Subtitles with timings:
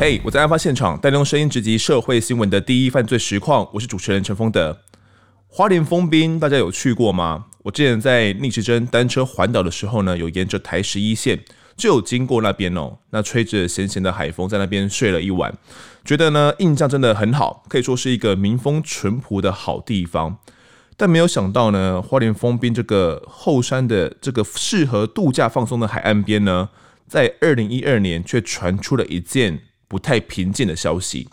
[0.00, 3.68] 嘿我在案发现场，带您用声音直击社会新闻的第一犯罪实况。
[3.74, 4.78] 我是主持人陈丰德。
[5.46, 7.44] 花莲丰滨，大家有去过吗？
[7.64, 11.38] 我之前在逆时针单车环岛的时候呢，有沿着台十一线
[11.76, 12.96] 就有经过那边哦。
[13.10, 15.52] 那吹着咸咸的海风，在那边睡了一晚，
[16.02, 20.38] 觉得呢印象真的很好，可以说是一个民风淳朴的好地方。
[20.96, 26.70] 但没有想到呢，花莲丰滨这个后山的这个适合度假放松的海岸边呢，
[27.06, 29.64] 在二零一二年却传出了一件。
[29.90, 31.28] 不太平静的消息。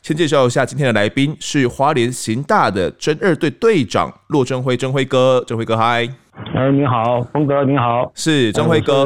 [0.00, 6.08] 先介绍一下今天的来宾，是花莲刑大的侦二队队长骆政辉，政辉哥，政辉哥嗨。
[6.54, 9.04] 哎，你好，峰哥，你好，是政辉哥，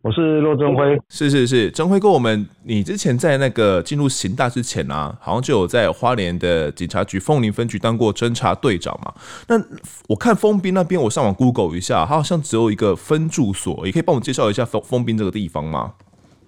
[0.00, 9.12] 我是骆政辉，是是是，政辉哥，我们你之前在那个进入刑大之前啊，好像就有在花莲的警察局凤林分局当过侦查队长嘛。
[9.46, 9.62] 那
[10.08, 15.92] 我看丰滨那边，我上网 Google 一下，它好像只有一个分驻所，也可以帮我介绍一下丰丰滨这个地方吗？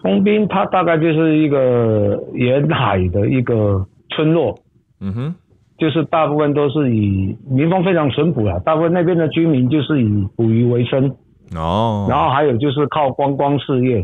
[0.07, 4.57] 丰滨它大概就是一个沿海的一个村落，
[5.01, 5.35] 嗯哼，
[5.77, 11.13] 就是大部分都是以民风非常淳朴啊，大部分那边的居民就是以捕鱼为生
[11.57, 13.99] 哦，然后还有就是靠观光事业，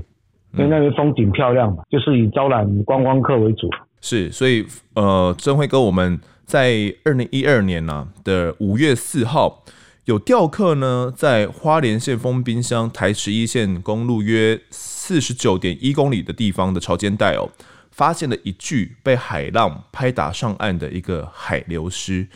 [0.54, 3.68] 因为那边风景漂亮嘛，就是以招揽观光客为主。
[4.00, 9.62] 是，所以呃，曾辉哥，我们在二零一二年呢、啊、的五月四号。
[10.04, 14.58] 有钓客呢，在花莲县丰滨乡台十一线公路约
[15.04, 17.50] 四十九点一公里的地方的潮间带哦，
[17.90, 22.28] 发现了一具被海浪拍打上岸的一个海流尸。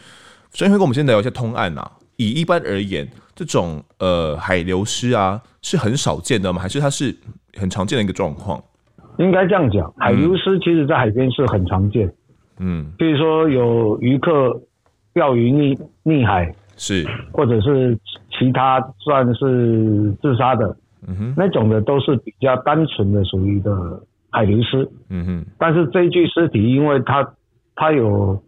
[0.50, 1.92] 所以，会跟我们先聊一下通案啊。
[2.17, 6.61] 以一般而言，这种呃海流尸啊是很少见的吗？
[6.61, 7.14] 还是它是
[7.55, 8.61] 很常见的一个状况？
[9.19, 12.12] 应该这样讲，海流尸其实在海边是很常见。
[12.58, 14.61] 嗯，比如说有渔客
[15.14, 16.53] 钓鱼溺溺海。
[16.77, 17.97] 是，或者是
[18.36, 20.77] 其他算是自杀的，
[21.07, 23.71] 嗯哼，那种的都是比较单纯的属于的
[24.31, 25.47] 海流尸，嗯哼。
[25.59, 27.27] 但是这一具尸体，因为它
[27.75, 28.42] 它有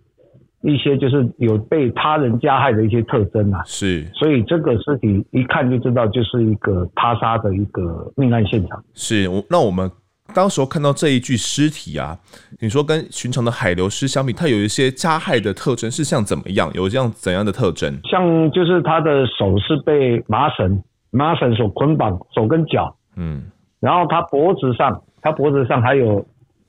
[0.63, 8.83] 一些就是有被他人加害的一些特征啊，是，所以这个尸体一看就知道就是一个他杀的一个命案现场。
[8.95, 9.91] 是，那我们。
[10.35, 12.15] 当时候看到这一具尸体啊，
[12.61, 16.71] 你说跟寻常的海流尸相比，它有一些加害的特征是像怎么样？
[16.75, 17.99] 有这样怎样的特征？
[18.05, 26.27] 像就是他的手是被麻绳麻绳所捆绑，手跟脚，嗯，然后他脖子上，他脖子上还有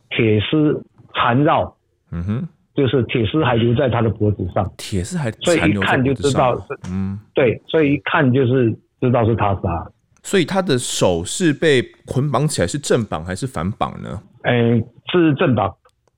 [0.10, 0.84] 铁丝
[1.14, 1.76] 缠绕，
[2.12, 9.92] 嗯哼，就是铁丝还留在他的脖子上，铁丝还，所以一看就知道是，嗯，对，所以一看就是知道是他杀。
[10.22, 14.22] 所以他的手是被捆绑起来，是正绑还是反绑呢？
[14.42, 15.74] 哎、欸，是正绑，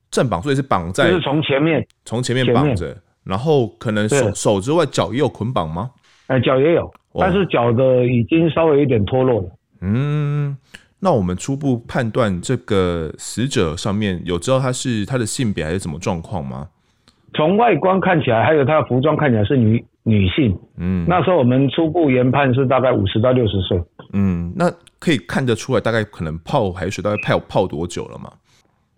[0.09, 5.91] 正绑，所以是绑在，就是从前面，从前面绑着，然后可能手手之外脚也有捆绑吗？
[6.40, 9.50] 脚也有，但是脚的已经稍微有点脱落了。
[9.81, 10.56] 嗯，
[11.00, 16.68] 那我们初步判断这个死者上面有知道他是他的性别还是什么状况吗？
[17.34, 20.58] 从外观看起来，还有他的服装看起来是女女性。
[20.78, 23.81] 嗯，那时候我们初步研判是大概五十到六十岁。
[24.13, 28.31] 嗯，那可以看得出来，大概可能泡海水大概泡泡多久了吗？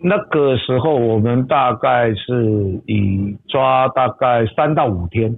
[0.06, 5.34] 那个时候我们大概是以抓大概三到五天，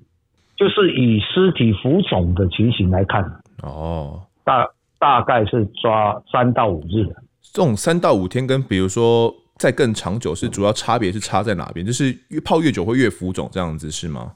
[0.57, 3.23] 就是以尸体浮肿的情形来看。
[3.63, 4.67] 哦，大
[4.99, 7.05] 大概是抓三到五日。
[7.41, 11.85] 这种三到五天跟比如说再更长久是主要差别是差在哪边？
[11.85, 14.33] 就是越泡越久会越浮肿这样子是吗？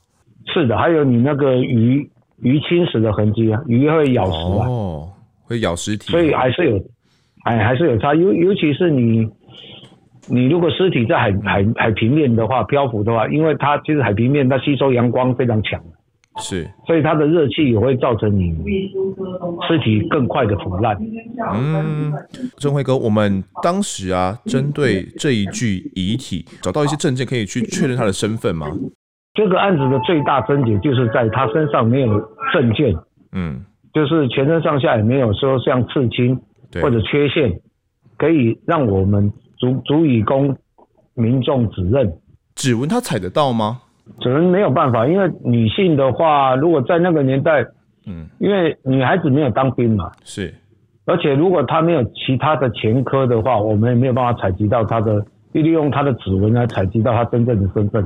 [0.53, 2.09] 是的，还有你那个鱼
[2.41, 4.67] 鱼侵蚀的痕迹啊，鱼会咬食啊。
[4.67, 5.09] 哦
[5.49, 6.79] 会咬尸体，所以还是有，
[7.43, 8.13] 哎，还是有差。
[8.13, 9.27] 尤尤其是你，
[10.27, 15.81] 你如果尸体在海海海平面的话，漂浮的话，因为它其实海平面它吸收阳光非常强，
[16.39, 18.55] 是，所以它的热气也会造成你
[19.67, 20.97] 尸体更快的腐烂。
[21.53, 22.13] 嗯，
[22.57, 28.67] 政辉哥，我们当时啊，针对这一具遗体，找到一些证件可以去确认他的身份吗？
[29.33, 32.19] 这个案子的最大症结就是在他身上没有
[32.53, 32.95] 证件。
[33.33, 33.65] 嗯。
[33.91, 36.39] 就是全身上下也没有说像刺青
[36.79, 37.59] 或者缺陷，
[38.17, 40.55] 可以让我们足足以供
[41.15, 42.13] 民众指认。
[42.53, 43.81] 指纹他采得到吗？
[44.19, 47.65] 指纹没有办法，因为女性的话，如果在那个年代，
[48.05, 50.53] 嗯，因为女孩子没有当兵嘛，是，
[51.05, 58.05] 而且如果她没有其他的前科的话，我们也没有办法采集到她的，利用她的指纹来采集到她真正的身份。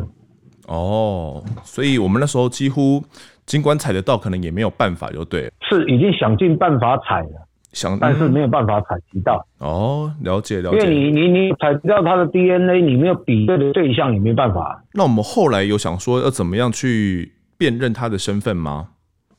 [0.67, 3.03] 哦，所以我们那时候几乎。
[3.45, 5.51] 尽管采得到，可能也没有办法，就对了。
[5.69, 9.45] 是已经想尽办法采了，想，但是没有办法采集到。
[9.59, 10.77] 哦，了解了解。
[10.77, 14.81] 因为你你你采集到它的 DNA，你没有比对的对象，也没办法。
[14.93, 18.87] 那我们后来有想说要怎么样去辨认他的身份吗？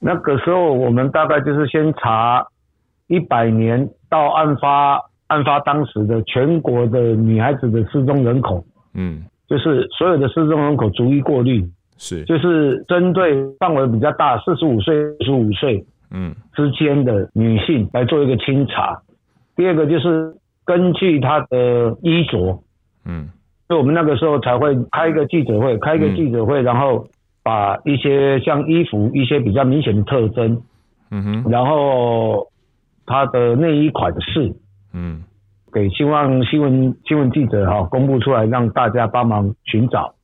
[0.01, 2.47] 那个时候我们大概就是先查
[3.07, 11.67] 一百年到案发案发当时的全国的女孩子的失踪人口，嗯，就是所有的失踪人口逐一过滤，
[11.97, 15.83] 是，就是针对范围比较大，四十五岁、五十五岁，
[16.15, 19.03] 嗯，之间的女性来做一个清查。
[19.57, 22.63] 第二个就是根据她的衣着，
[23.05, 23.29] 嗯，
[23.67, 27.09] 所以我们那个时候才会开一个记者会，开一个记者会，然后
[27.43, 30.63] 把一些像衣服一些比较明显的特征，
[31.11, 32.47] 嗯哼，然后
[33.05, 34.55] 她的内衣款式。
[34.93, 35.25] 嗯，
[35.73, 40.15] 给希望新闻新闻记者哈、哦、公布出来，让大家帮忙寻找。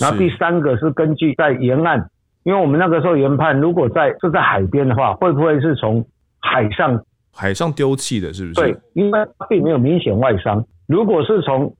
[0.00, 2.10] 然后第三个是根据在沿岸，
[2.44, 6.04] 因为我们那个时候研判，如果在是在海边的话，会不会是从
[6.40, 7.02] 海上
[7.34, 8.32] 海上丢弃的？
[8.32, 8.60] 是不是？
[8.60, 10.64] 对，因为并没有明显外伤。
[10.86, 11.74] 如果是从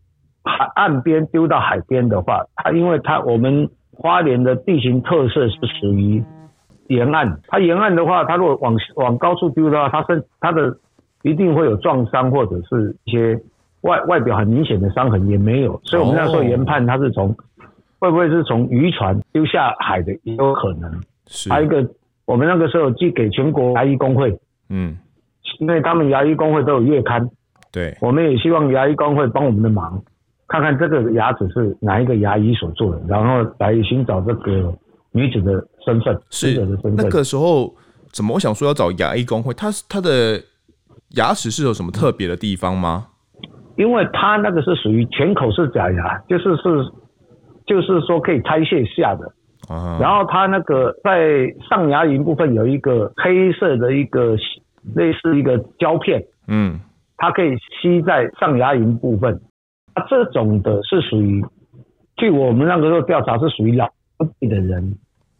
[0.44, 6.22] 海岸边丢到海边的话，它因为它我们花莲的地形特色是属于
[6.88, 10.76] 沿岸，它沿岸的话，它如果往往高处丢的话，它是它的。
[11.24, 13.36] 一定会有撞伤或者是一些
[13.80, 17.34] 外外表很明显的伤痕，也没有，所以我们那时候研判它是从、哦、
[17.98, 20.90] 会不会是从渔船丢下海的也有可能。
[21.26, 21.86] 是，还有一个
[22.24, 24.96] 我们那个时候寄给全国牙医工会，嗯，
[25.60, 27.28] 因为他们牙医工会都有月刊，
[27.72, 30.02] 对，我们也希望牙医工会帮我们的忙，
[30.46, 34.72] 看看这个牙齿是哪一个牙医所做的，然后来寻找这个
[35.12, 35.52] 女子的
[35.84, 36.94] 身份，是的身份。
[36.96, 37.74] 那个时候
[38.12, 40.40] 怎么我想说要找牙医工会，他是他的。
[41.16, 43.06] 牙齿是有什么特别的地方吗？
[43.76, 46.84] 因为它那个是属于全口式假牙，就是是，
[47.68, 49.30] 就是说可以拆卸下的。
[49.72, 49.98] 啊。
[50.00, 54.34] 然后它那个在上牙龈部分有一个黑色的一个
[54.96, 56.20] 类似一个胶片。
[56.48, 56.80] 嗯。
[57.18, 57.50] 它可以
[57.80, 59.34] 吸在上牙龈部分。
[59.94, 61.44] 啊，这种的是属于，
[62.16, 63.88] 据我们那个时候调查是属于老
[64.38, 64.94] 一点的人，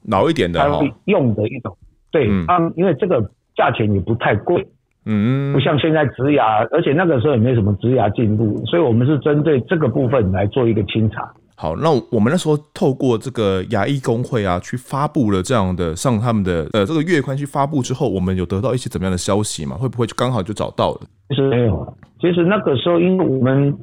[0.08, 0.60] 老一点的
[1.04, 1.76] 用的一种。
[2.10, 3.20] 对，他、嗯、因为这个
[3.54, 4.66] 价钱也不太贵。
[5.06, 11.32] 嗯，不像现在植牙，而且那个时候也没什么植牙进步，所以我们是针对这个部分来做一个清查。
[11.60, 19.76] 好，那我们那时候透过这个牙医工会啊，去发布了这样的上他们的呃这个月刊去发布之后，我们有得到一些怎么样的消息吗？
[19.76, 21.00] 会不会就刚好就找到了？
[21.30, 23.76] 其实没有，其实那个时候因为我们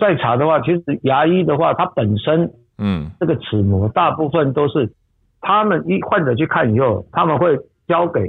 [0.00, 4.92] 在查的话，其实牙医的话，它本身嗯这个齿模大部分都是
[5.40, 8.20] 他们一患者去看以后，他们会交给。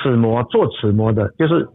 [0.00, 1.68] 齿模做齿模的，就是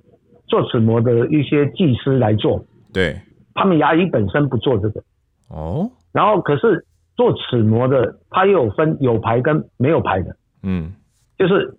[0.48, 2.66] 做齿模的一些技师来做。
[2.94, 3.20] 对，
[3.54, 5.04] 他们牙医本身不做这个。
[5.50, 5.92] 哦。
[6.16, 6.86] 然后可是
[7.16, 10.36] 做齿模的，它又有分有牌跟没有牌的。
[10.64, 10.94] 嗯。
[11.38, 11.78] 就是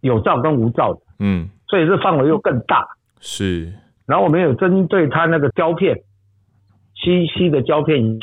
[0.00, 1.00] 有照跟无照的。
[1.20, 1.48] 嗯。
[1.68, 2.86] 所以这范围又更大。
[3.20, 3.72] 是。
[4.04, 5.96] 然后我们有针对他那个胶片，
[6.96, 8.18] 七七的胶片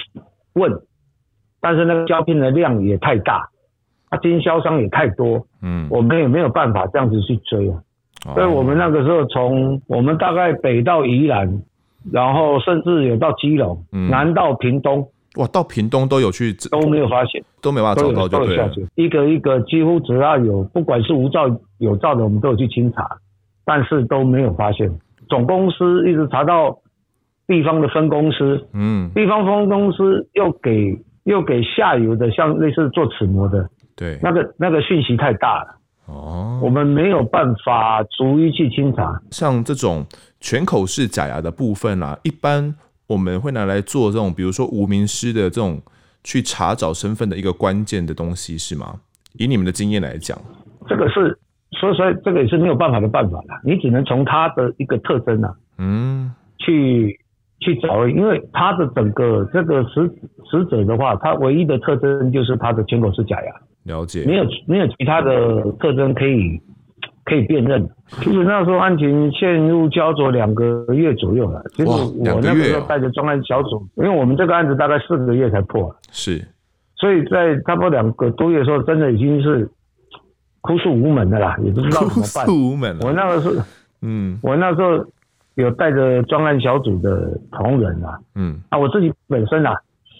[0.54, 0.72] 问，
[1.60, 3.50] 但是那个胶片的量也太大。
[4.10, 7.82] 啊经销商也太多，嗯，我们也没有办法这样子去追啊，
[8.28, 11.64] 哦、所以我们那个时候从我们大概北到宜兰，
[12.12, 21.50] 然后甚至有到基隆，嗯、南到屏东，哇，到屏东都有去，都没有发现，都没办法找到就对了，一个一个几乎只要有，不管是无照
[21.80, 23.18] 有照的，我们都有去清查，
[23.66, 24.92] 但是都没有发现。
[25.30, 26.78] 总公司一直查到
[27.48, 33.68] 地方的分公司，嗯，地方分公司又给又给下游的，像类似做齿模的。
[33.96, 35.76] 对，那个那个讯息太大了
[36.06, 39.20] 哦，我们没有办法逐一去清查。
[39.32, 40.06] 像这种
[40.40, 42.76] 全口式假牙的部分啊，一般
[43.14, 45.80] 我们会拿来做这种，比如说无名师的这种
[46.24, 49.00] 去查找身份的一个关键的东西，是吗？
[49.38, 50.38] 以你们的经验来讲，
[50.88, 51.38] 这个是，
[51.80, 57.20] 所以说这个也是没有办法的办法了，你只能从它的一个特征啊，嗯，去
[57.60, 60.08] 去找，因为它的整个这个死
[60.50, 63.52] 死者的话，他唯一的特征就是他的全口是假牙。
[63.84, 66.62] 了解，没有没有其他的特征可以
[67.26, 67.90] 可以辨认。
[68.08, 71.64] 其实那时候案情陷入焦灼两个月左右了。
[71.74, 75.96] 其实我那个时候带着专案小组，因为我们这个案子大概四个月才破。
[76.12, 76.46] 是，
[76.96, 79.70] 所以在差不多两个多月的时候，真的已经是
[80.62, 82.46] 哭诉无门的啦，也不知道怎么办。
[82.46, 82.98] 哭诉无门。
[83.02, 83.66] 我那个时候，
[84.02, 85.06] 嗯，我那时候
[85.56, 89.74] 有带着专案小组的同仁啊，嗯，啊，我自己本身啊，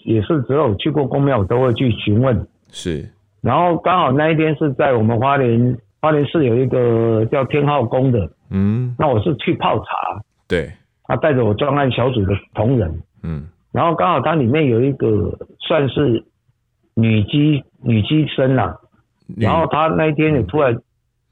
[0.04, 2.46] 也是只有去过公庙，我都会去询问。
[2.70, 3.08] 是。
[3.40, 10.70] 然后刚好那一天是在我们花莲花莲市有一个叫天后宫的，嗯，那我是去泡茶，对，
[11.04, 16.22] 他带着我专案小组的同仁，嗯，然后刚好它里面有一个算是
[16.92, 18.78] 女机女机身啦，
[19.38, 20.76] 然后他那一天也突然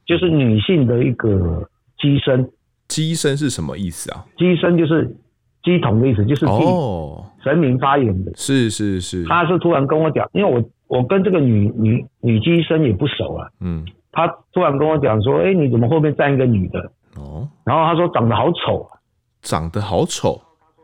[0.06, 2.50] 就是女性的一个机身，
[2.88, 4.24] 机身是什么意思啊？
[4.38, 5.14] 机身就是
[5.62, 7.26] 机童的意思，就是哦。
[7.44, 10.64] 神明发言的，哦、是是是，他是突然跟我讲，因为我。
[10.88, 16.78] 我跟这个女女女机身也不熟啊，嗯，她突然跟我讲说，哎、欸，你怎么后面站一个女的？
[17.16, 19.00] 哦，然后他说长得好丑啊，
[19.42, 20.40] 长得好丑。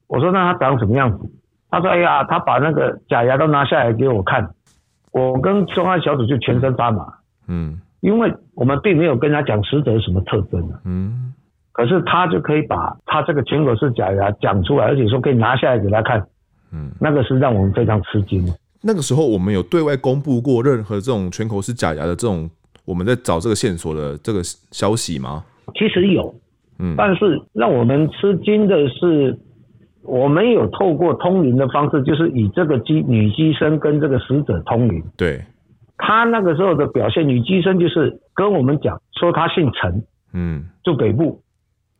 [0.09, 1.31] 我说那他长什么样子？
[1.71, 4.49] 他说哎呀，他把那个假牙都拿下来给我看。
[5.13, 7.05] 我跟重案小组就全身发麻。
[7.47, 10.71] 嗯，因为我们并没有跟他讲死者有什么特征。
[10.85, 11.33] 嗯，
[11.73, 16.23] 可是他就可以把他这个全口是假牙讲出来，而且说可以拿下来给他看。
[16.73, 18.53] 嗯，那个是让我们非常吃惊的。
[18.83, 22.49] 那个时候我们有对外公布过任何这种全口是假牙的这种
[22.89, 24.41] 我们在找这个线索的这个
[24.73, 25.45] 消息吗？
[25.75, 26.35] 其实有，
[26.79, 29.39] 嗯，但是让我们吃惊的是，
[30.01, 35.05] 我们有透过通灵的方式，就是以这个机女机身跟这个死者通灵。
[35.19, 35.45] 对，
[35.99, 40.03] 她那个时候的表现，女机身就是跟我们讲说她姓陈，
[40.33, 41.43] 嗯，住北部。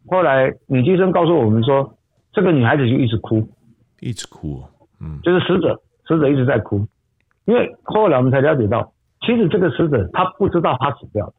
[0.07, 1.99] 后来女机身告诉我们说，
[2.33, 3.47] 这个女孩子就一直哭，
[4.01, 4.63] 一直哭，
[5.03, 6.87] 嗯，就是死者，死者一直在哭，
[7.45, 8.91] 因为后来我们才了解到，
[9.21, 11.33] 其实这个死者他不知道他死掉了，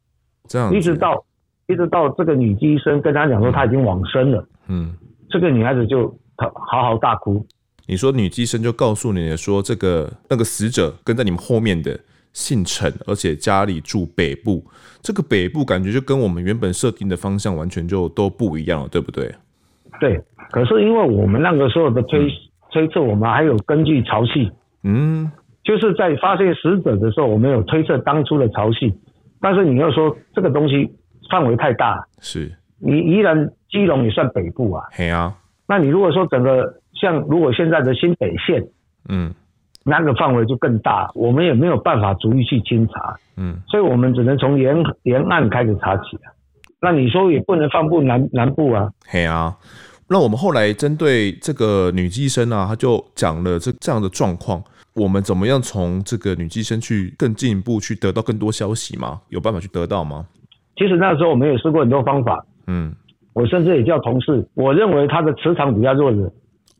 [0.47, 1.23] 这样，一直到
[1.67, 4.95] 一直到这个女医生跟他讲说他已经往生了，嗯，
[5.29, 6.13] 这个女孩子就。
[6.41, 7.45] 她嚎嚎大哭。
[7.85, 11.99] 你说女医生就告诉你说，这个那个死者跟在你们后面的
[12.31, 14.63] 姓陈，而且家里住北部。
[15.01, 19.29] 这个北部感觉就跟我们原本设定的方向完全就都不一样了，对不对？
[19.99, 20.23] 对。
[20.49, 22.31] 可是因为我们那个时候的推、嗯、
[22.71, 24.49] 推测，我们还有根据潮汐，
[24.83, 25.29] 嗯，
[25.63, 28.93] 就是在发现死者的时候，我们有推测当初的潮汐。
[29.41, 30.91] 但是你要说这个东西
[31.29, 34.85] 范围太大，是你依然基隆也算北部啊？
[34.91, 35.33] 嘿啊。
[35.67, 38.61] 那你如果说整个像如果现在的新北县，
[39.07, 39.33] 嗯，
[39.85, 46.17] 那个范围就更大，我们也没有办法逐一去清查，嗯，所以我们只能从沿沿岸开始查起。
[46.81, 48.89] 那你说也不能放布南南部啊？
[49.07, 49.55] 嘿啊，
[50.09, 54.63] 那我们后来针对这个女医生啊，她就讲了这这样的状况，
[54.99, 59.21] 我们怎么样从这个女机生去更进一步去得到更多消息吗？
[59.29, 60.27] 有办法去得到吗？
[60.75, 62.93] 其实那时候我们也试过很多方法，嗯。
[63.33, 66.29] 我甚至也叫同事，我认为他的磁场比较弱的，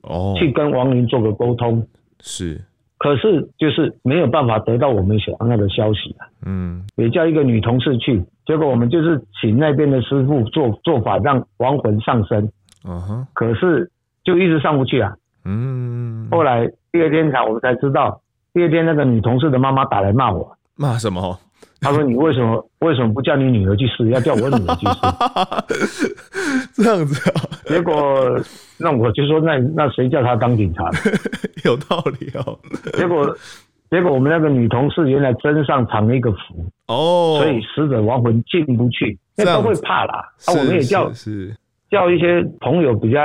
[0.02, 1.88] 哦，去跟王林做个沟通，
[2.20, 2.60] 是，
[2.98, 12.52] 可是就是没有办法得到我们想要的消息啊，嗯，也叫一个女同事去，结果我们就是请那边的师傅做做法，让亡魂上身，
[12.84, 13.90] 嗯哼，可是
[14.26, 15.99] 就一直上不去啊，嗯，
[16.32, 18.22] 后来第二天才我们才知道，
[18.54, 21.40] 第二天那个女同事的妈妈打来骂我，骂什么？
[21.82, 26.74] 他说：“你为什么为什么不叫你女儿去试，要叫我女儿去试？
[26.84, 27.40] 这样子啊？
[27.68, 27.94] 结果
[28.78, 30.90] 那我就说那，那那谁叫他当警察？
[31.64, 32.60] 有道理哦。
[32.98, 33.34] 结果
[33.90, 40.16] 结果我们那个女同事原来身上藏了一个符哦，所以死者亡魂进不去，那都会怕啦。
[40.48, 41.56] 啊，我们也叫是
[41.90, 43.22] 叫一些朋友比较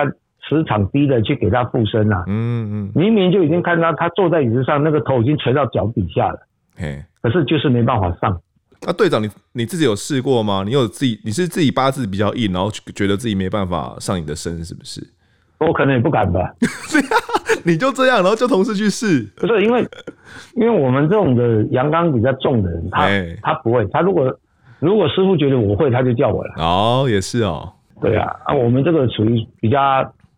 [0.49, 2.25] 磁场低的去给他附身啊。
[2.27, 6.39] 嗯嗯，明明就已经看到他坐在椅子上，那个头已经垂到脚底下了。
[6.77, 8.41] 嘿，可是就是没办法上。”
[8.87, 10.63] 那队长，你你自己有试过吗？
[10.67, 15.01] 你有自己，你是自己八字比较硬，然后觉得自己没办法上你的身，是不是？
[15.61, 16.53] 我可能也不敢吧。
[17.65, 19.23] 你就这样，然后叫同事去试。
[19.37, 19.89] 不是因为，
[20.57, 23.09] 因为我们这种的阳刚比较重的人，他
[23.41, 23.87] 他不会。
[23.87, 24.39] 他如果
[24.81, 26.55] 如果师傅觉得我会，他就叫我了。
[26.59, 27.73] 哦，也是哦。
[28.03, 29.79] 对啊，啊，我们这个属于比较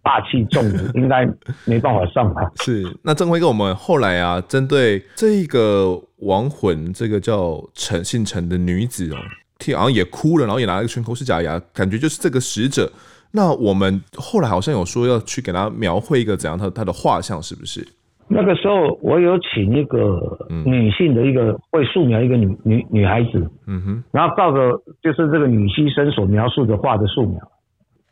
[0.07, 1.29] 霸气重的，应该
[1.65, 2.43] 没办法上吧？
[2.63, 2.85] 是。
[3.03, 6.01] 那郑辉跟我们后来啊，针对这个。
[6.21, 9.19] 亡魂，这个叫陈姓陈的女子哦，
[9.59, 12.91] 听好像也哭了，然后也拿了一个全口是假牙，感觉就是这个使者。
[13.33, 17.87] 那我们后来好像有说要去给他描绘一个怎样他他的画像，是不是？
[18.29, 20.19] 那个时候我有请一个
[20.65, 24.73] 女性的一个会素描一个女女女孩子，嗯哼，然后照着
[25.03, 27.39] 就是这个女牺牲所描述的画的素描。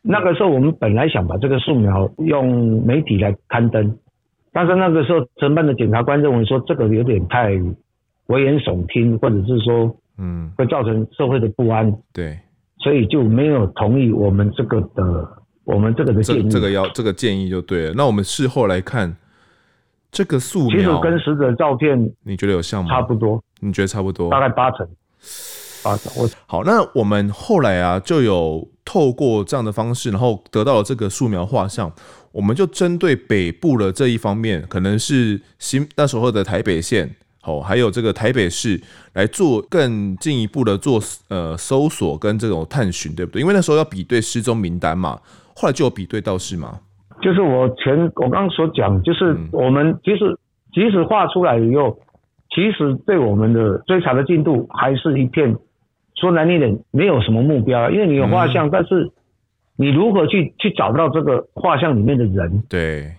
[0.07, 3.99] 那个时候我们本来想把这个素描用媒体来刊登，
[4.53, 7.61] 但是那个时候承办的检察官认为说这个有点太。
[8.29, 12.39] 危言耸听，或者是说，嗯，会造成社会的不安，对，
[12.79, 15.29] 所以就没有同意我们这个的，
[15.65, 17.93] 我们这个的建议，这个要这个建议就对了。
[17.95, 19.15] 那我们事后来看，
[20.11, 22.89] 这个素描其实跟死者照片，你觉得有像吗？
[22.89, 24.31] 差不多，你觉得差不多？
[24.31, 24.89] 大概八成，
[25.85, 26.11] 八成。
[26.17, 31.93] 我好，那我们后来啊，就有透过这样的方式，然后得到了这个素描画像，
[32.33, 37.17] 我们就针对北部的这一方面，可能是新那时候的台北县。
[37.47, 38.81] 哦，还有这个台北市
[39.13, 40.99] 来做更进一步的做
[41.29, 43.43] 呃搜索跟这种探寻，对不对？
[43.43, 45.21] 因为那时候要比对失踪名单嘛，
[45.55, 46.81] 后来就有比对到是吗？
[47.21, 50.39] 就是我前我刚刚所讲，就是我们即使
[50.73, 51.99] 即使画出来以后，
[52.49, 55.55] 其实对我们的追查的进度还是一片
[56.15, 59.11] 说难听点，没有什么目标，因为你有画像，嗯、但是
[59.77, 62.63] 你如何去去找到这个画像里面的人？
[62.69, 63.15] 对，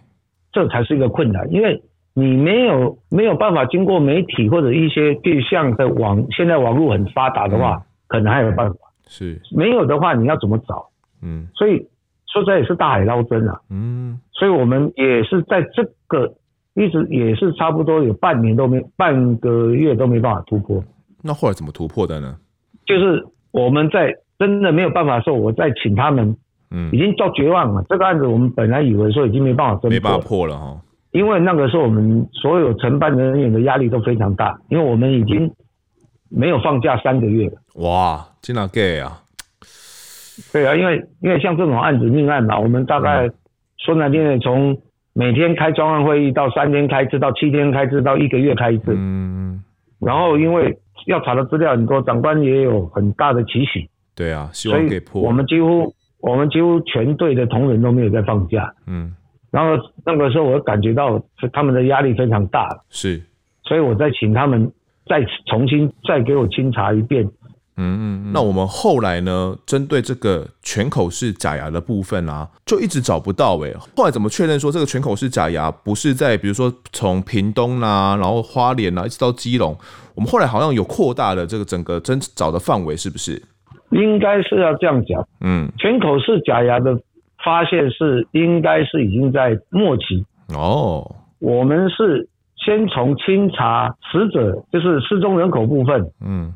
[0.52, 1.82] 这才是一个困难，因为。
[2.18, 8.78] 你没有没有办法经过媒体或者一些对象的网，现在网络很发达的话，嗯、可能还有办法。
[9.06, 10.88] 是，没有的话，你要怎么找？
[11.22, 11.86] 嗯，所以
[12.25, 13.60] 说实在也是大海捞针啊。
[13.70, 16.34] 嗯，所以我们也是在这个
[16.74, 20.82] 一直也是差不多有半年都没半个月都没办法突破。
[21.22, 22.38] 那后来怎么突破的呢？
[22.86, 26.36] 就是我们在真的没有办法的时候，我再请他们，
[26.72, 27.84] 嗯，已经到绝望了。
[27.89, 30.82] 这个案子我们本来以为说已经没办法侦破，没办法破了哈。
[31.12, 35.50] 因为那个时候我们所有承办人员的压力都非常大，因为我们已经
[36.30, 37.54] 没有放假三个月了。
[37.75, 39.22] 哇，真的给啊！
[40.51, 43.30] 对啊，因为因为像这种案子命案嘛，我们大概
[43.77, 44.77] 说难听点，从
[45.13, 48.94] 每天开专案会议到三天开一次，到七天开一次，到一个月开一次。
[48.94, 49.63] 嗯。
[50.01, 53.90] 然后因为要查的资料很多，长官也有很大的期许。
[54.16, 55.22] 对啊，希望给破。
[55.22, 58.74] 我们几乎我们几乎全队的同仁都没有在放假。
[58.88, 59.14] 嗯。
[59.52, 61.22] 然后那个时候我感觉到
[61.54, 62.68] 他们的压力非常大。
[62.90, 63.22] 是。
[63.64, 64.72] 所以我再请他们
[65.06, 67.30] 再重新再给我清查一遍。
[67.77, 69.53] 嗯嗯，那我们后来呢？
[69.65, 73.77] 针对这个全口式假牙的部分啊，就一直找不到哎、欸。
[73.98, 79.77] 后来怎么确认说这个全口式假牙不是在比如说从屏东啊，然后花莲啊，一直到基隆？
[80.13, 83.44] 我们后来好像有扩大了这个整个侦找的范围，是不是？
[83.89, 85.27] 应该是要这样讲。
[85.41, 86.98] 嗯，全口式假牙的
[87.44, 91.15] 发现是应该是已经在末期哦。
[91.39, 92.29] 我们是
[92.65, 96.10] 先从清查死者，就是失踪人口部分。
[96.22, 96.53] 嗯，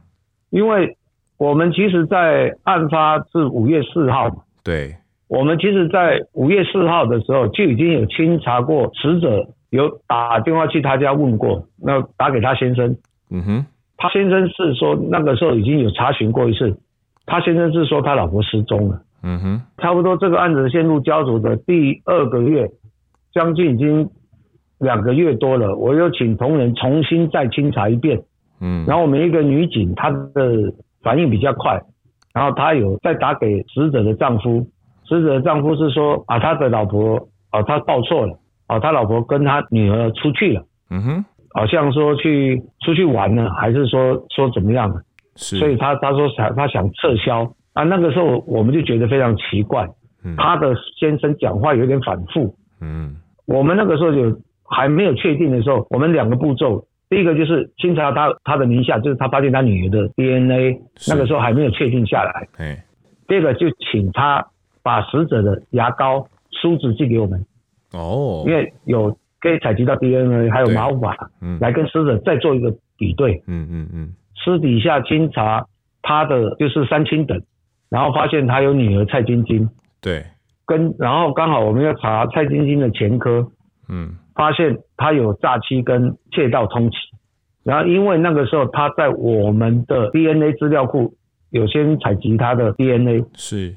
[0.51, 0.95] 因为。
[1.39, 4.35] 我们其实，在案发是五月四号嘛。
[4.61, 4.93] 对。
[5.29, 12.97] 我们其实，在五月四号的时候就已经有清查过，死者有打电话去他家问过，那打给他先生。
[13.29, 13.65] 嗯哼。
[13.95, 16.77] 他先生是说，那个时候已经有查询过一次，
[17.25, 19.01] 他先生是说他老婆失踪了。
[19.23, 19.61] 嗯哼。
[19.77, 22.69] 差不多这个案子陷入焦灼的第二个月，
[23.33, 24.09] 将近已经
[24.77, 28.23] 两个月多了，我又请同仁重新再清查一遍。
[28.59, 28.85] 嗯。
[28.85, 30.73] 然后我们一个女警，她的。
[31.03, 31.81] 反应比较快，
[32.33, 34.67] 然后他有再打给死者的丈夫，
[35.07, 38.39] 死者的丈夫是说啊，他的老婆啊，他报错了。
[38.67, 44.93] 啊，他老婆跟他女儿出去了，嗯哼，好像说去出去玩呢，还是说说怎么样？
[45.35, 47.51] 是，所以他他说想他想撤销。
[47.73, 49.87] 啊，那个时候我们就觉得非常奇怪，
[50.23, 53.15] 嗯，他的先生讲话有点反复，嗯，
[53.47, 56.85] 我们那个时候就还没有确定的时候，我们两个步骤。
[57.09, 62.47] 第一个就是清查他他的名下，就是他发现他女儿的 DNA，那个时候还没有确定下来。
[63.27, 64.45] 第二个就请他
[64.83, 66.27] 把死者的牙膏
[66.61, 67.43] 梳子寄给我们。
[67.93, 68.43] 哦。
[68.45, 73.41] 因为有可以采集到 DNA，还有毛发，嗯，来跟死者再做一个比对。
[73.47, 74.13] 嗯嗯嗯。
[74.43, 75.65] 私底下清查
[76.03, 77.41] 他的就是三亲等，
[77.89, 79.67] 然后发现他有女儿蔡晶晶。
[79.99, 80.23] 对。
[80.65, 83.47] 跟然后刚好我们要查蔡晶晶的前科。
[83.87, 84.15] 嗯。
[84.39, 86.93] 发现他有诈欺跟窃盗通缉，
[87.61, 91.13] 然后因为那个时候他在我们的 DNA 资料库
[91.49, 93.75] 有先采集他的 DNA，是，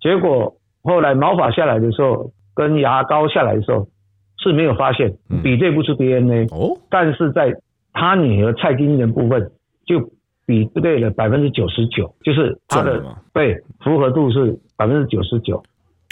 [0.00, 3.88] 结果后来毛发下来的时候跟牙膏下来的时候
[4.36, 7.52] 是没有发现，比对不出 DNA，哦，但是在
[7.92, 9.50] 他女儿蔡晶晶的部分
[9.84, 9.98] 就
[10.46, 13.02] 比对了百分之九十九，就是他的
[13.34, 15.60] 对符合度是百分之九十九，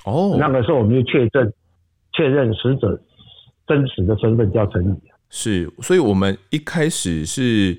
[0.05, 1.53] 哦，那个时候我们就确认
[2.14, 3.01] 确认死者。
[3.67, 4.95] 真实的身份叫陈怡，
[5.29, 7.79] 是，所以我们一开始是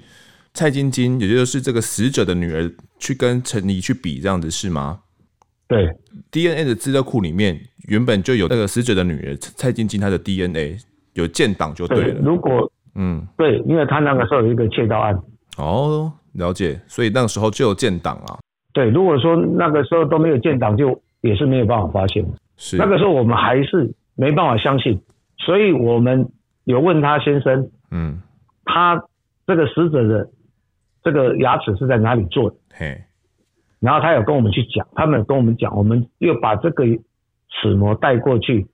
[0.54, 2.69] 蔡晶晶，也就是这个死者的女儿，
[3.00, 5.00] 去跟陈怡去比这样子是吗？
[5.67, 5.89] 对
[6.32, 10.78] ，DNA 的资料库里面原本就有那个死者的女儿蔡晶晶她的 DNA
[11.13, 12.13] 有建档就对了。
[12.13, 15.17] 对，如果嗯对，因为他那个时候有一个窃盗案。
[15.58, 18.39] 哦，了解，所以那个时候就有建档啊。
[18.73, 22.26] 对，如果说那个时候都没有建档，就也是没有办法发现。
[22.58, 25.00] 是，那个时候我们还是没办法相信。
[25.47, 26.29] 所以我们
[26.65, 28.21] 有问他先生，嗯，
[28.65, 29.01] 他
[29.45, 30.29] 这个死者的
[31.01, 32.57] 这个牙齿是在哪里做的？
[32.73, 33.01] 嘿，
[33.79, 36.83] 然后他有跟我们去讲，他们有跟我们讲，我们又把这个
[37.49, 38.67] 齿模带过去，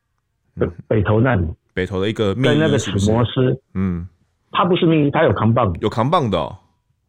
[0.88, 4.08] 北投那里，北投的一个跟那个齿模师，嗯，
[4.52, 6.40] 他不是秘医，他有扛棒，有扛棒的，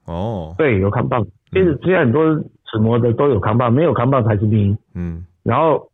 [0.04, 2.38] 哦，对，有扛棒，其实现在很多
[2.70, 5.90] 齿模的都有扛棒，没有扛棒才是秘医，嗯，然后。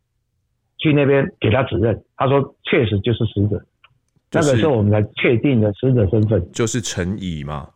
[0.80, 3.62] 去那边给他指认，他说确实就是死者，
[4.32, 7.68] 那个时候我们才确定了死者身份，就是陈乙嘛。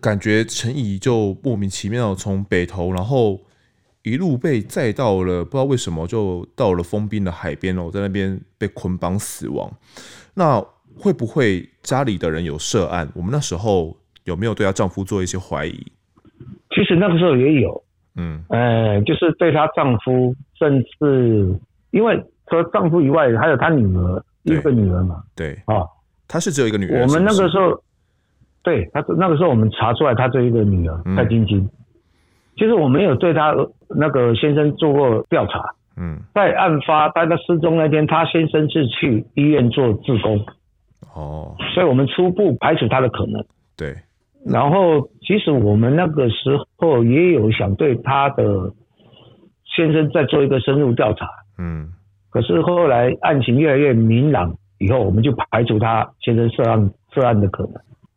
[0.00, 3.40] 感觉陈乙就莫名其妙从北投，然后
[4.02, 9.70] 一路被载到了，不知道为什么就到了丰滨的海边哦，在那边被捆绑死亡。
[10.34, 10.62] 那
[10.96, 13.10] 会不会家里的人有涉案？
[13.14, 15.86] 我们那时候有没有对她丈夫做一些怀疑？
[16.70, 17.82] 其实那个时候也有，
[18.16, 21.58] 嗯，呃，就是对她丈夫，甚至
[21.90, 22.22] 因为。
[22.46, 25.22] 除了丈夫以外，还有她女儿，一个女儿嘛。
[25.34, 25.82] 对啊，
[26.28, 27.02] 她是只有一个女儿。
[27.02, 27.82] 我们那个时候，
[28.62, 31.68] 对，她那个时候我们查出来，她只有一个女儿蔡晶晶。
[32.56, 33.54] 其实我没有对她
[33.88, 35.60] 那个先生做过调查，
[35.96, 40.38] 嗯，在案发在他失踪那天，他先生是去医院做志工。
[41.14, 43.44] 哦，所以我们初步排除他的可能。
[43.76, 43.96] 对。
[44.46, 48.72] 然后，其实我们那个时候也有想对他的
[49.74, 51.26] 先生再做一个深入调查。
[51.58, 51.90] 嗯。
[52.34, 57.74] 可是后来案情越来越明朗以后，我们就排除他先生涉案涉案的可能。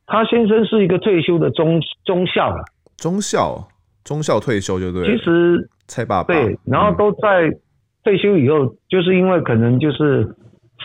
[0.07, 2.65] 他先生是一个退休的中中校了。
[2.97, 3.67] 中校，
[4.03, 5.05] 中校退休就对。
[5.05, 7.49] 其实蔡爸爸对，然后都在
[8.03, 10.35] 退休以后，嗯、就是因为可能就是。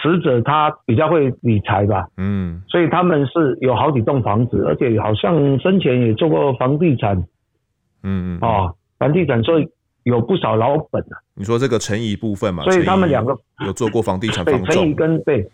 [0.02, 7.14] 死者他比较会理财吧，嗯，所以他们是有好几栋房子，而且好像生前也做过房地产，
[8.02, 9.68] 嗯嗯，哦，房地产所以
[10.04, 11.18] 有不少老本啊。
[11.34, 13.36] 你说这个陈怡部分嘛，所以他们两个
[13.66, 15.48] 有做过房地产， 对，陈怡跟对，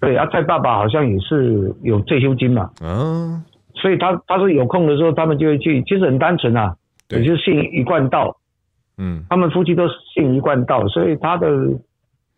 [0.00, 6.76] 对，阿蔡爸爸好像也是有退休金嘛，嗯，所以他他说有空的时候他们就会去，其实很单纯啊，
[7.08, 8.36] 也就是信一贯道，
[8.98, 11.48] 嗯，他们夫妻都信一贯道，所以他的。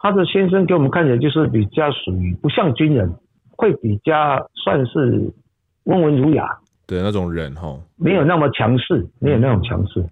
[0.05, 3.09] 他的先生给我们看起来就是比较属于不像军人，
[3.53, 5.33] 会比较算是
[5.85, 6.45] 温文儒雅。
[6.89, 10.05] 的那种人哈，没有那么强势，没有那种强势，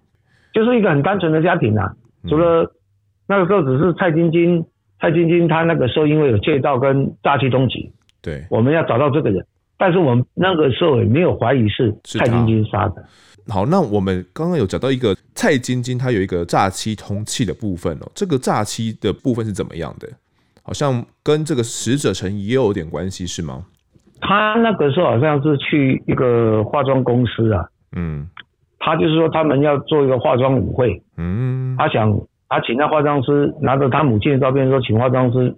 [0.52, 1.92] 就是一个很单纯的家庭啊。
[2.28, 2.72] 除了
[3.26, 4.64] 那个时候只是蔡晶晶，
[5.00, 9.44] 蔡晶晶她那个时候因为有借道跟诈欺通缉，对，我们要找到这个人，
[9.78, 13.04] 但是我们那个时候也没有怀疑是蔡晶晶杀的。
[13.48, 18.10] 好，那我们刚刚有讲到一个蔡晶晶，她有一个诈欺通缉的部分哦。
[18.14, 20.08] 这个诈欺的部分是怎么样的？
[20.62, 23.64] 好像跟这个死者陈沂也有点关系，是吗？
[24.20, 27.64] 他那个时候好像是去一个化妆公司啊，
[27.96, 28.28] 嗯，
[28.80, 32.12] 他就是说他们要做一个化妆舞会，嗯，他想
[32.48, 35.54] 他请那化妆师拿着他母亲的照片说，请化妆师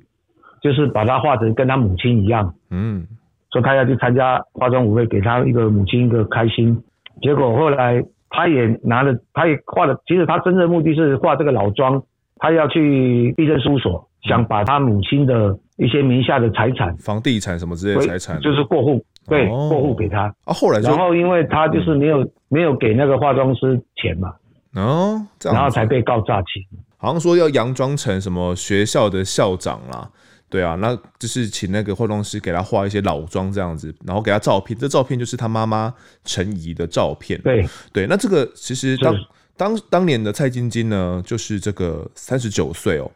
[0.60, 3.06] 就是把他画成跟他母亲一样，嗯，
[3.52, 6.82] 说他要去参加化妆舞会，给他一个母亲一个开心。
[7.20, 9.96] 结果后来他也拿了，他也画了。
[10.06, 12.02] 其实他真正的目的是画这个老妆，
[12.38, 20.32] 他要去地震事务所，想把他母亲的一些名下的财产、房地产什么之类的财产，就是过户，对，哦、过户给他。
[20.44, 24.32] 啊，后来然后因为他就是没有、嗯、没有给那个化妆师钱嘛，
[24.74, 26.66] 哦，这样，然后才被告诈欺。
[26.96, 30.08] 好像说要佯装成什么学校的校长啦。
[30.48, 35.92] 对啊，那就是请那个化妆师给他画一些老妆这样子，然后给他照片，这照片就是他妈妈
[36.26, 37.40] 陈怡的照片。
[37.40, 39.14] 对对，那这个其实当
[39.56, 43.10] 当当年的蔡晶晶呢，就是这个三十九岁哦。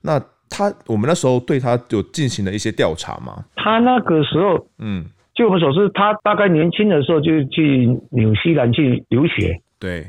[0.00, 0.18] 那
[0.50, 3.44] 他我们那时候对他有进行了一些调查吗？
[3.56, 9.60] 他那个时候，嗯，据我们所知，他大概年轻的时候就去纽西兰去留学。
[9.78, 10.06] 对，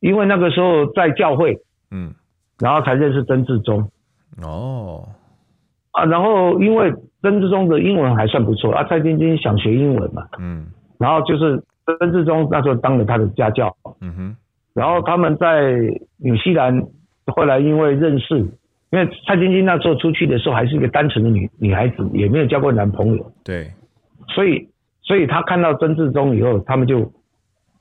[0.00, 1.58] 因为那个时候在教会，
[1.90, 2.14] 嗯，
[2.58, 3.88] 然后才认识曾志忠。
[4.42, 5.08] 哦。
[5.92, 6.90] 啊，然后因为
[7.20, 10.66] 曾志忠的英文还算不错啊，蔡晶晶想学英文嘛，嗯，
[10.98, 14.36] 然后就是曾志忠那时候当了他的家教，嗯哼，
[14.72, 15.72] 然后他们在
[16.16, 16.82] 纽西兰，
[17.26, 18.42] 后来因为认识，
[18.92, 23.72] 因为蔡晶晶那时候出去的时候还是一个单纯的女女孩子，也没有交过男朋友，对，
[24.28, 24.68] 所以
[25.02, 27.12] 所以他看到曾志忠以后，他们就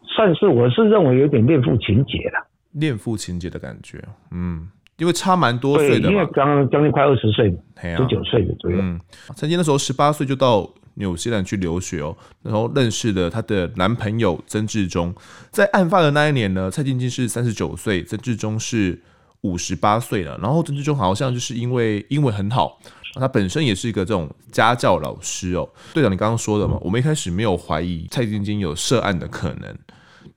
[0.03, 4.69] 算是我是认为有点恋父情结了，恋父情结的感觉，嗯。
[4.97, 7.49] 因为差蛮多岁的，因为刚刚将近快二十岁，
[7.81, 8.77] 十九岁的左右。
[8.79, 8.99] 嗯，
[9.35, 15.11] 曾经那时候十八岁就到纽西兰去留学哦，然后认识了她的男朋友曾志忠。
[15.49, 19.01] 在案发的那一年呢，蔡晶晶是三十九岁，曾志忠是
[19.41, 20.37] 五十八岁了。
[20.41, 22.77] 然后曾志忠好像就是因为英文很好，
[23.15, 25.67] 他本身也是一个这种家教老师哦。
[25.93, 29.75] 队长，你刚刚说的嘛，我们一开始没有怀疑蔡晶晶有涉案的可能。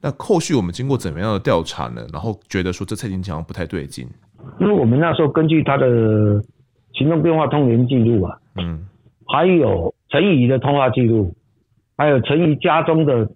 [0.01, 2.07] 那后续我们经过怎么样的调查呢？
[2.13, 4.07] 然后觉得说这蔡晶晶好像不太对劲。
[4.61, 5.87] 因为我们那时候根据他的
[6.93, 8.87] 行动电话通联记录啊，嗯，
[9.27, 11.35] 还有陈怡的通话记录，
[11.97, 13.27] 还有陈怡家中的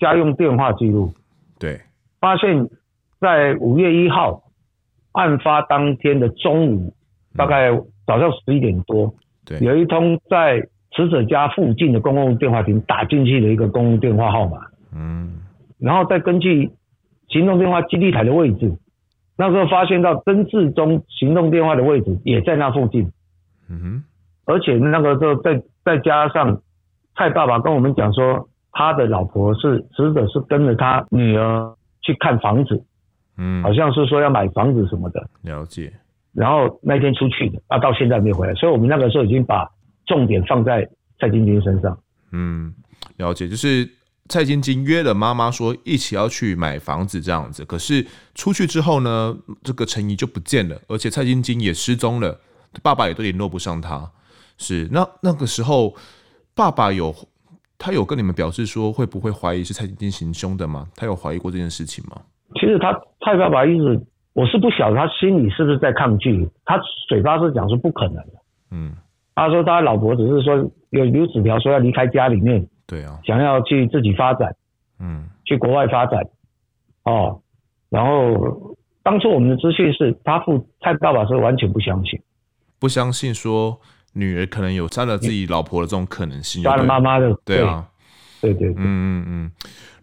[0.00, 1.12] 家用电话记录，
[1.60, 1.80] 对，
[2.20, 2.68] 发现，
[3.20, 4.42] 在五月一号
[5.16, 6.94] 案发当天的中午，
[7.36, 7.70] 大概
[8.06, 10.60] 早上十一点多，对，有一通在
[10.94, 14.58] 死者家附近的公共电话亭打进去的一个公共电话号码，
[14.94, 15.40] 嗯，
[15.78, 16.70] 然后再根据
[17.28, 18.76] 行动电话基地台的位置。
[19.38, 23.12] 那时候发现到曾志忠行动电话的位置也在那附近，
[23.68, 24.04] 嗯哼，
[24.46, 26.62] 而且那个时候再再加上
[27.14, 32.82] 蔡爸爸跟我们讲说，他的老婆是死者是跟着他女儿去看房子，
[33.38, 35.92] 嗯，好像是说要买房子什么的，了解。
[36.32, 39.70] 然后那天出去的，啊，到现在没回来，所以我们那个时候已经把
[40.06, 41.98] 重点放在蔡晶晶身上，
[42.32, 42.74] 嗯，
[43.16, 43.88] 了解，就是。
[44.28, 52.40] 蔡晶晶约了妈妈说一起要去买房子这样子，可是出去之后呢，这个陈怡就不见了，而且蔡晶晶也失踪了，
[52.82, 54.10] 爸爸也都联络不上他。
[54.58, 55.94] 是那那个时候，
[56.56, 57.14] 爸爸有
[57.78, 60.88] 他有跟你们表示说会不会怀疑是蔡晶晶行凶的吗？
[60.96, 62.20] 他有怀疑过这件事情吗？
[62.54, 62.92] 其实他
[63.26, 64.00] 蔡爸爸一直
[64.34, 68.32] 我是不晓得他心里是不是在抗拒，他嘴巴是讲说不可能的。
[68.70, 68.94] 嗯，
[69.34, 70.54] 他说他老婆只是说
[70.90, 74.54] 有有纸条说要离开家里面，对啊，想要去自己发展，
[75.00, 76.22] 嗯，去国外发展，
[77.02, 77.42] 哦，
[77.88, 82.20] 然后当初我们的资讯是他父蔡爸爸是完全不相信，
[82.78, 83.80] 不相信说
[84.12, 87.88] 女儿可能有杀了自己老婆的这种可能性，杀了妈妈的，对啊，
[88.40, 89.50] 对对，对，嗯嗯嗯。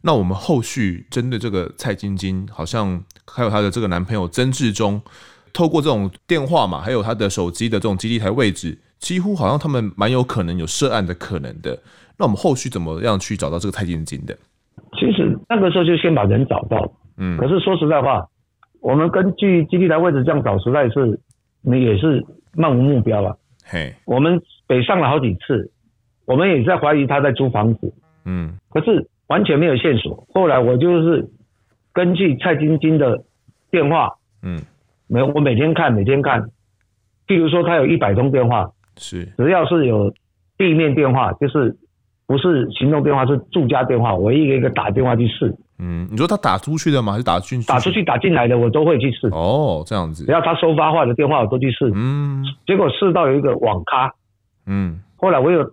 [0.06, 5.02] 那我们后续针对这个蔡晶晶，好像还有她的这个男朋友曾志忠，
[5.52, 11.78] 透过这种电话嘛，还有她的手机的这种基地台位置，几乎好像他们蛮有可能有涉案的可能的。
[12.18, 14.38] 那我们后续怎么样去找到这个蔡晶晶的？
[15.00, 17.38] 其实那个时候就先把人找到，嗯。
[17.38, 18.28] 可是说实在话，
[18.82, 21.20] 我们根据基地台位置这样找，实在是
[21.62, 23.36] 你也是漫无目标啊。
[23.66, 25.72] 嘿，我们北上了好几次，
[26.26, 27.94] 我们也在怀疑他在租房子，
[28.26, 28.58] 嗯。
[28.70, 29.08] 可是。
[29.28, 30.28] 完全没有线索。
[30.34, 31.28] 后来我就是
[31.94, 33.24] 根据蔡晶晶的
[33.70, 34.10] 电话，
[34.42, 34.60] 嗯，
[35.08, 36.42] 每我每天看，每天看。
[37.28, 40.12] 譬如说，他有一百通电话，是只要是有
[40.58, 41.78] 地面电话，就是
[42.26, 45.56] 不是行动电话，是住家电话，我一个一个打电话去试。
[45.80, 47.14] 嗯，你说他打出去的吗？
[47.14, 49.28] 还是打进打出去打进来的，我都会去试。
[49.28, 50.26] 哦，这样子。
[50.26, 51.92] 只要他收发话的电话，我都去试。
[51.94, 54.12] 嗯，结果试到有一个网咖，
[54.66, 55.64] 嗯，后来我有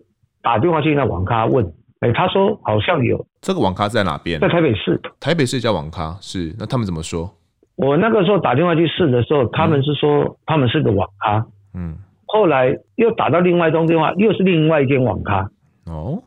[0.42, 1.72] 打电话去那网咖问。
[2.00, 4.40] 哎、欸，他说好像有这个网咖在哪边？
[4.40, 5.00] 在台北市。
[5.20, 7.30] 台北市一家网咖是，那他们怎么说？
[7.76, 11.46] 我那个时候打电话去试的时候，他们是说他们是个网咖。
[11.74, 11.98] 嗯。
[12.26, 15.50] 后来又打到另外一通电话，又是另外一间网咖。
[15.86, 16.22] 哦。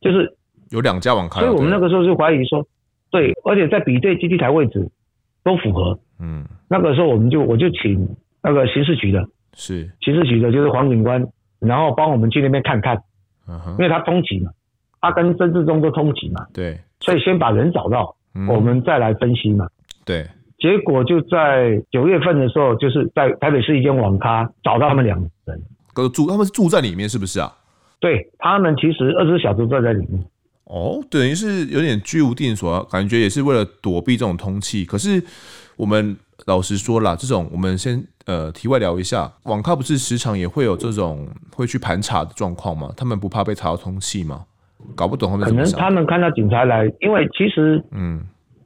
[0.00, 0.36] 就是
[0.70, 1.40] 有两家网咖。
[1.40, 2.64] 所以我们那个时候就怀疑说，
[3.10, 4.88] 对，而且在比对基地台位置
[5.42, 5.98] 都符合。
[6.20, 6.44] 嗯。
[6.68, 8.08] 那个时候我们就我就请
[8.40, 11.26] 那个刑事局的，是刑事局的，就是黄警官，
[11.58, 12.96] 然后帮我们去那边看看。
[13.48, 13.72] 嗯哼。
[13.72, 14.52] 因为他通缉嘛。
[15.00, 19.68] 他跟曾志忠都通缉嘛，对，所以先把人找到，嗯、我们再来分析嘛。
[20.04, 20.28] 对，
[20.58, 25.62] 结果就在九月份的时候，就是在台北市一间网咖找到他们两个人，
[25.94, 27.52] 都住，他们是住在里面，是不是啊？
[27.98, 30.24] 对，他们其实二十四小时都在里面。
[30.64, 34.84] 哦，等于是有点居无定所，感觉也是为了躲避这种通气。
[34.84, 35.22] 可是
[35.76, 42.92] 我们老实说啦，这种我们先呃题外聊一下，网咖不是时常也会有这种会去盘查的状况吗？
[42.96, 44.46] 他们不怕被查到通气吗？
[44.94, 48.20] 搞不懂可能他们看到警察来，因为其实，嗯，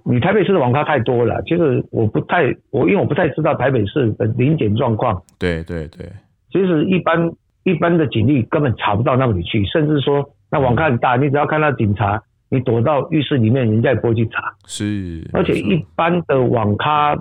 [0.05, 5.23] 你台北市的网咖太多了，其实我不太，我因为我不太知道台北市的临检状况。
[5.39, 6.11] 对对对，
[6.53, 7.31] 其实一般
[7.65, 14.55] 一般的警力根本查不到那里去，甚至说那网咖很大，你只要看到警察，你躲到浴室里面，人家也不会去查。
[14.67, 17.15] 是，而且一般的网咖，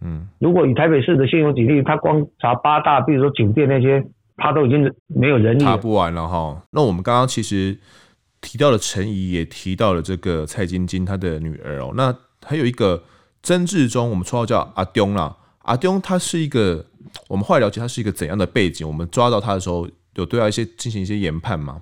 [0.00, 4.04] 嗯，如果以台北市的现有警力，他光查八大，比如说酒店那些，
[4.36, 6.62] 他都已经没有人力，查不完了哈。
[6.70, 7.78] 那我们刚刚其实。
[8.44, 11.92] 提到了陈怡，也提到了这个蔡晶晶她的女儿哦。
[11.96, 13.02] 那还有一个
[13.42, 15.34] 曾志忠，我们绰号叫阿东啦。
[15.62, 16.84] 阿东他是一个，
[17.26, 18.86] 我们后来了解他是一个怎样的背景？
[18.86, 21.80] 我们抓到他的时候，有对他一些进行一些研判吗？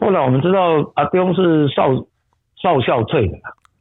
[0.00, 1.92] 后来我们知道阿东是少
[2.62, 3.34] 少校退的，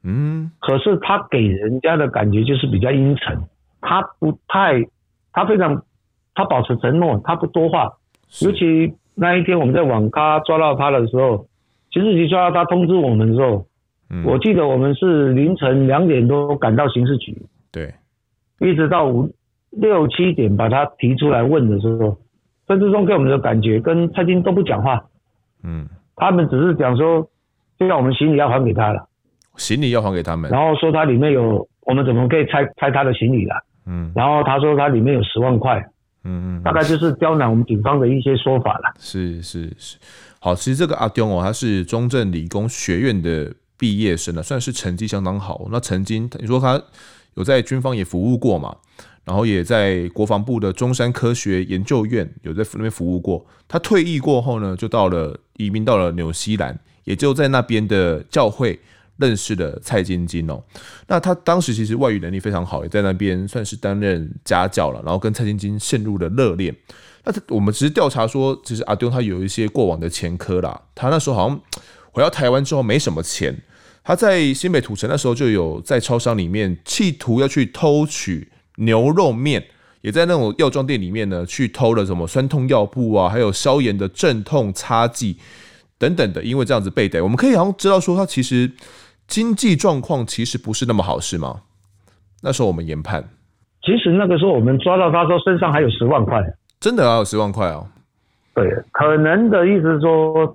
[0.03, 3.39] 嗯，可是他给人家的感觉就是比较阴沉，
[3.79, 4.83] 他不太，
[5.31, 5.85] 他非常，
[6.33, 7.87] 他保持沉默，他不多话，
[8.41, 8.91] 尤其。
[9.15, 11.45] 那一天我们在网咖抓到他的时候，
[11.91, 13.65] 刑事局抓到他通知我们的时候，
[14.09, 17.93] 嗯，我记得我们是凌晨两点多赶到刑事局，对，
[18.59, 19.29] 一直到五
[19.69, 22.17] 六七点把他提出来问的时候，
[22.67, 25.03] 曾志忠给我们的感觉跟蔡金都不讲话，
[25.63, 27.27] 嗯，他们只是讲说，
[27.77, 29.07] 就让我们行李要还给他了，
[29.57, 35.83] 行李要还给他们，然后说他里面有，我们怎么可以拆拆他的行李了，嗯，然后他说他里面有十万块。
[36.23, 38.93] 嗯嗯，大概就是刁难我们警方的一些说法了。
[38.99, 39.97] 是是是，
[40.39, 45.67] 好，其实这个阿东哦，他是中正理工学院的毕业生了，算是成绩相当好。
[45.71, 46.81] 那曾经你说他
[47.33, 48.75] 有在军方也服务过嘛，
[49.25, 53.45] 然后也在国防部的中山科学研究院有在那边服务过。
[53.67, 58.79] 他退役过后呢，就到了移民到了纽西兰，也就在那边的教会。
[59.21, 60.61] 认识的蔡晶晶哦，
[61.07, 66.75] 那他当时其实外语能力非常好，也在那边算是担任家教了，然后跟蔡晶晶陷入了热恋。
[67.23, 70.81] 那我们只是调查说，其实阿丢他有一些过往的前科啦。
[70.95, 71.61] 他那时候好像
[72.11, 73.55] 回到台湾之后没什么钱，
[74.03, 79.63] 他在新北土城那时候就有在超商里面企图要去偷取牛肉面，
[80.01, 85.37] 也在那种药妆店里面呢去偷了什么酸痛药布啊，还有消炎的镇痛擦剂
[85.99, 86.43] 等等的。
[86.43, 88.71] 因为这样子被逮，我们可以好像知道说他其实。
[89.31, 91.61] 经济状况其实不是那么好，是吗？
[92.43, 93.23] 那时候我们研判，
[93.81, 96.43] 其实那个时候我们抓到他说身上还有十万块，
[96.81, 97.87] 真的还有十万块哦。
[98.53, 100.53] 对，可能的意思是说，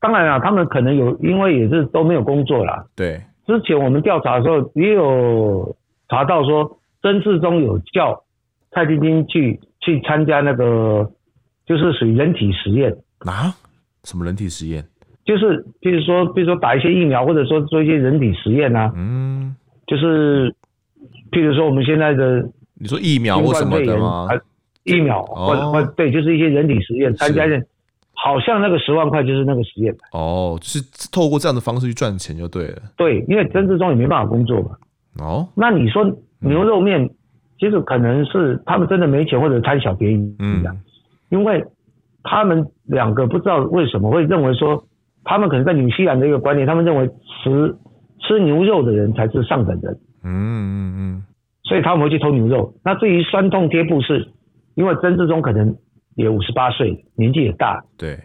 [0.00, 2.84] 当然了，他们可能有，因为也是都没有工作啦。
[2.96, 5.76] 对，之前我们调查的时候也有
[6.08, 8.24] 查到说曾志忠有叫
[8.72, 11.08] 蔡晶晶去去参加那个，
[11.66, 13.54] 就是属于人体实验啊？
[14.02, 14.84] 什么人体实验？
[15.28, 18.90] 就是比如说，比如说打一些疫苗，或者说做一些人体实验啊。
[18.96, 19.54] 嗯，
[19.86, 20.50] 就是
[21.30, 22.42] 譬如说我们现在的，
[22.80, 24.26] 你说疫苗或什么的吗？
[24.84, 25.22] 疫苗，
[25.98, 27.62] 对，就是一些人体实验参加的。
[28.20, 30.80] 好像那个十万块就是那个实验哦，就是
[31.12, 32.82] 透过这样的方式去赚钱就对了。
[32.96, 34.70] 对，因为曾志忠也没办法工作嘛。
[35.20, 36.04] 哦，那你说
[36.40, 37.10] 牛肉面，嗯、
[37.60, 40.64] 其实可能是他们真的没钱或者贪小便宜，嗯，
[41.28, 41.64] 因为
[42.24, 44.84] 他们两个不知道为什么会认为说，
[45.28, 47.76] 他们可能在纽西兰的一个观念，他们认为吃
[48.20, 49.98] 吃牛肉的人才是上等人。
[50.24, 51.24] 嗯嗯嗯，
[51.64, 52.74] 所以他们会去偷牛肉。
[52.84, 54.28] 那至于酸痛贴布是，
[54.74, 55.76] 因为曾志忠可能。
[56.18, 57.80] 也五十八岁，年纪也大。
[57.96, 58.18] 对，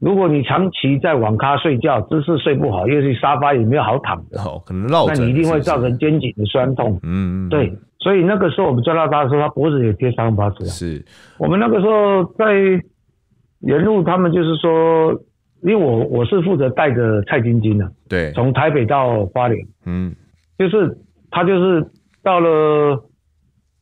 [0.00, 6.98] 如果你长期在网咖睡觉，姿势睡不好，又是沙发也没有好躺的，哦，可能那你一定会造成肩颈的酸痛。
[7.04, 7.72] 嗯嗯，对。
[8.00, 10.64] 所以那个时候我们抓到他的时候，他脖子也贴三八纸。
[10.64, 11.04] 是。
[11.38, 12.52] 我们那个时候在
[13.60, 15.14] 沿路，他们就是说，
[15.62, 20.14] 因为我我是负责带着蔡晶晶的，对，从台北到花莲，嗯，
[20.58, 20.98] 就是
[21.30, 21.86] 他就是
[22.22, 23.02] 到了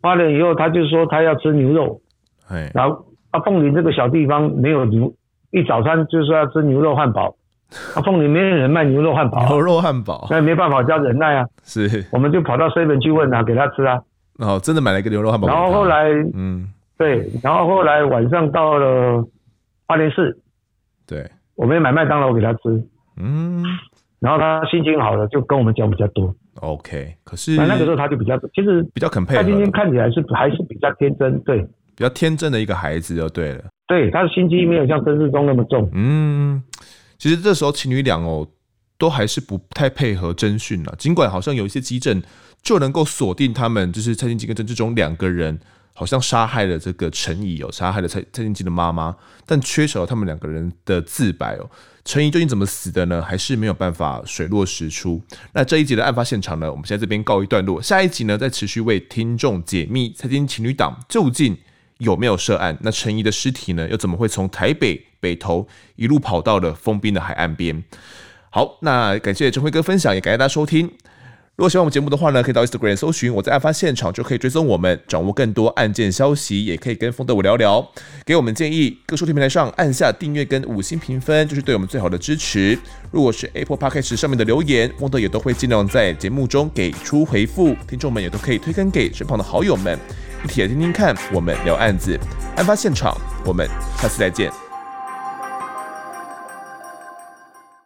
[0.00, 2.00] 花莲以后，他就说他要吃牛肉，
[2.48, 3.04] 哎，然后。
[3.30, 5.12] 啊，凤林这个小地方没有牛，
[5.50, 7.36] 一早餐就是要吃牛肉汉堡。
[7.94, 11.46] 啊，凤林没有人卖牛肉汉堡，牛肉汉堡，那没办法，叫忍耐啊。
[11.62, 14.00] 是，我们就跑到 seven 去问啊，给他吃啊。
[14.38, 15.46] 哦，真的买了一个牛肉汉堡。
[15.46, 19.22] 然后后来，嗯，对，然后后来晚上到了
[19.86, 20.38] 花莲市，
[21.06, 22.60] 对，我们也买麦当劳给他吃。
[23.18, 23.62] 嗯，
[24.20, 26.34] 然后他心情好了，就跟我们讲比较多。
[26.60, 29.42] OK，可是那那个时候他就比较，其实比较肯配合。
[29.42, 31.66] 他今天看起来是还是比较天真，对。
[31.96, 35.90] 比较天真的一个孩子就对了，对，他的心机没有像曾志忠那么重。
[35.92, 36.62] 嗯，
[37.18, 38.46] 其实这时候情侣俩哦，
[38.96, 40.94] 都还是不太配合侦讯了。
[40.96, 42.22] 尽管好像有一些迹证
[42.62, 45.58] 就能够锁定他们，就是蔡晶晶跟曾志忠两个人
[45.98, 51.68] 好像杀害了这个陈怡哦，杀害了蔡蔡晶晶的妈妈，但缺少了他们两个人的自白哦。
[52.04, 53.20] 陈怡究竟怎么死的呢？
[53.20, 55.20] 还是没有办法水落石出。
[55.52, 61.58] 那这一集的案发现场呢，我们现在这边告一段落，下一集呢再持续为听众解密蔡晶情侣档究竟。
[61.98, 62.78] 有没有涉案？
[62.82, 63.88] 那陈怡的尸体呢？
[63.88, 67.82] 又怎么会从台北北投一路跑到了封滨的海岸边？
[68.50, 70.88] 好，那感谢陈辉哥分享，也感谢大家收听。
[71.58, 77.84] 如果喜欢我们节目的话呢，可以到 Instagram 搜寻我在案发现场，就可以追踪我们，掌握更多案件消息，也可以跟风德我聊聊，
[78.24, 78.96] 给我们建议。
[79.04, 82.78] 各收听平台上按下订阅跟五星评分，就是对我们最好的支持。
[83.10, 87.74] 如果是 Apple Podcast 上面的留言，风德也都会尽量在节目中给出回复。
[87.88, 89.98] 听众们也都可以推更给身旁的好友们。
[90.44, 92.16] 一起来听听看，我们聊案子，
[92.54, 93.12] 案发现场，
[93.44, 93.68] 我们
[94.00, 94.67] 下次再见。